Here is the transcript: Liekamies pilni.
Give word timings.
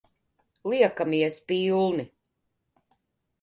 Liekamies 0.71 1.37
pilni. 1.51 2.07